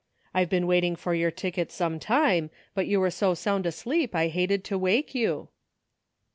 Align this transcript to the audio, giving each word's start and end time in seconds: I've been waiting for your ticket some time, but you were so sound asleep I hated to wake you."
I've 0.33 0.49
been 0.49 0.65
waiting 0.65 0.95
for 0.95 1.13
your 1.13 1.29
ticket 1.29 1.71
some 1.71 1.99
time, 1.99 2.49
but 2.73 2.87
you 2.87 2.99
were 2.99 3.11
so 3.11 3.35
sound 3.35 3.67
asleep 3.67 4.15
I 4.15 4.29
hated 4.29 4.63
to 4.63 4.77
wake 4.79 5.13
you." 5.13 5.49